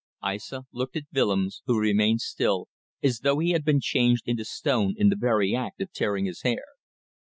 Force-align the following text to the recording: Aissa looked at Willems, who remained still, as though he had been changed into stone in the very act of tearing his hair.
Aissa 0.23 0.63
looked 0.71 0.95
at 0.95 1.03
Willems, 1.13 1.61
who 1.67 1.77
remained 1.79 2.21
still, 2.21 2.67
as 3.03 3.19
though 3.19 3.37
he 3.37 3.51
had 3.51 3.63
been 3.63 3.79
changed 3.79 4.23
into 4.25 4.43
stone 4.43 4.95
in 4.97 5.09
the 5.09 5.15
very 5.15 5.53
act 5.53 5.79
of 5.79 5.93
tearing 5.93 6.25
his 6.25 6.41
hair. 6.41 6.65